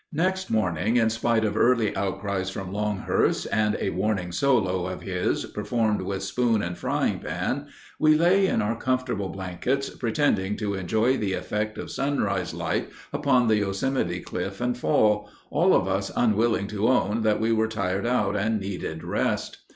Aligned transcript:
Next 0.13 0.49
morning, 0.49 0.97
in 0.97 1.11
spite 1.11 1.45
of 1.45 1.55
early 1.55 1.95
outcries 1.95 2.49
from 2.49 2.73
Longhurst, 2.73 3.45
and 3.51 3.77
a 3.79 3.91
warning 3.91 4.31
solo 4.31 4.87
of 4.87 5.03
his 5.03 5.45
performed 5.45 6.01
with 6.01 6.23
spoon 6.23 6.63
and 6.63 6.75
fry 6.75 7.15
pan, 7.23 7.67
we 7.99 8.15
lay 8.17 8.47
in 8.47 8.63
our 8.63 8.75
comfortable 8.75 9.29
blankets 9.29 9.91
pretending 9.91 10.57
to 10.57 10.73
enjoy 10.73 11.17
the 11.17 11.33
effect 11.33 11.77
of 11.77 11.91
sunrise 11.91 12.51
light 12.51 12.89
upon 13.13 13.47
the 13.47 13.57
Yosemite 13.57 14.21
cliff 14.21 14.59
and 14.59 14.75
fall, 14.75 15.29
all 15.51 15.71
of 15.75 15.87
us 15.87 16.09
unwilling 16.15 16.65
to 16.65 16.87
own 16.87 17.21
that 17.21 17.39
we 17.39 17.51
were 17.51 17.67
tired 17.67 18.07
out 18.07 18.35
and 18.35 18.59
needed 18.59 19.03
rest. 19.03 19.59